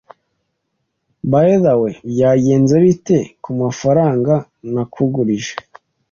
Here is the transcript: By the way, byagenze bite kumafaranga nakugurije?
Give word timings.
By 1.31 1.47
the 1.63 1.73
way, 1.81 1.95
byagenze 2.11 2.75
bite 2.85 3.17
kumafaranga 3.43 4.33
nakugurije? 4.73 5.53